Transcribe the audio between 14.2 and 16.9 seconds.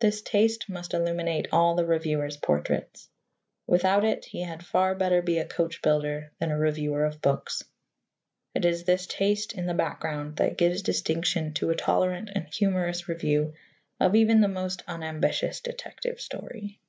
the most unambitious detective story.